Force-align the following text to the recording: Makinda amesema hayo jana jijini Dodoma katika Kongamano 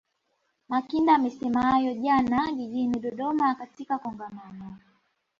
Makinda 0.69 1.15
amesema 1.15 1.61
hayo 1.61 1.93
jana 1.93 2.51
jijini 2.51 2.99
Dodoma 2.99 3.55
katika 3.55 3.97
Kongamano 3.99 4.77